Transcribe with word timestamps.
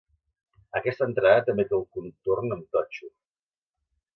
Aquesta 0.79 1.07
entrada 1.09 1.43
també 1.49 1.65
té 1.73 1.77
el 1.81 1.85
contorn 1.99 2.57
amb 2.57 2.67
totxo. 2.79 3.11